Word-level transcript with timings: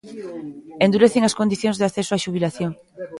Endurecen 0.85 1.23
as 1.25 1.37
condicións 1.39 1.77
de 1.77 1.85
acceso 1.87 2.11
á 2.15 2.17
xubilación. 2.25 2.71